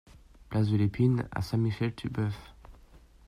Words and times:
Place 0.49 0.69
de 0.69 0.77
l'Epine 0.77 1.27
à 1.31 1.43
Saint-Michel-Tubœuf 1.43 2.33